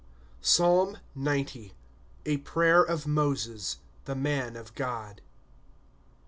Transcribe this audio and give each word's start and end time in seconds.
PSALM 0.41 0.97
XC. 1.15 1.73
A 2.25 2.37
Prayer 2.37 2.81
of 2.81 3.05
Moaes, 3.05 3.75
the 4.05 4.15
Man 4.15 4.55
of 4.55 4.73
God. 4.73 5.21